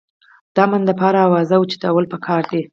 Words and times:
د 0.55 0.57
امن 0.65 0.81
دپاره 0.89 1.19
اواز 1.27 1.49
اوچتول 1.53 2.05
پکار 2.13 2.41
دي 2.51 2.61